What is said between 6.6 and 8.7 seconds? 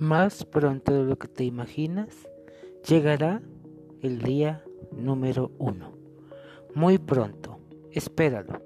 Muy pronto, espéralo.